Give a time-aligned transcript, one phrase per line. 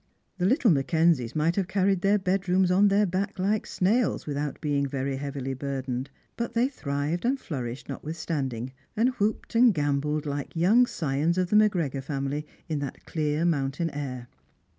[0.39, 4.59] The little Mackenzics might have can ied their bedrooms on their back like snails without
[4.59, 10.25] being very heavily burdened; but they thrived and flourished notwithstanding, and whooped and gam bolled
[10.25, 14.27] like young scions of the Macgregor family in that clear ■mountain air.